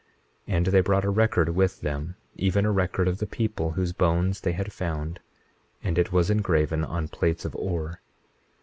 21:27 0.47 0.55
And 0.57 0.65
they 0.65 0.79
brought 0.81 1.05
a 1.05 1.11
record 1.11 1.49
with 1.49 1.81
them, 1.81 2.15
even 2.35 2.65
a 2.65 2.71
record 2.71 3.07
of 3.07 3.19
the 3.19 3.27
people 3.27 3.73
whose 3.73 3.93
bones 3.93 4.41
they 4.41 4.53
had 4.53 4.73
found; 4.73 5.19
and 5.83 5.99
it 5.99 6.11
was 6.11 6.31
engraven 6.31 6.83
on 6.83 7.07
plates 7.07 7.45
of 7.45 7.55
ore. 7.55 8.01